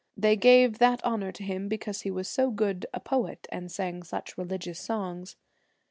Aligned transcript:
They 0.17 0.35
gave 0.35 0.79
that 0.79 1.03
honour 1.05 1.31
to 1.31 1.43
him 1.43 1.67
because 1.67 2.01
he 2.01 2.09
was 2.09 2.27
so 2.27 2.49
good 2.49 2.87
a 2.91 2.99
poet, 2.99 3.45
and 3.51 3.71
sang 3.71 4.01
such 4.01 4.35
religious 4.35 4.79
songs.' 4.79 5.35